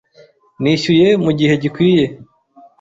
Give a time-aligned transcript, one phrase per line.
[0.61, 2.05] Nishyuye mugihe gikwiye.